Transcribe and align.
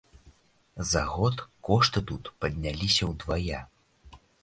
За 0.91 1.03
год 1.11 1.45
кошты 1.69 2.03
тут 2.13 2.33
падняліся 2.41 3.03
ўдвая! 3.15 3.65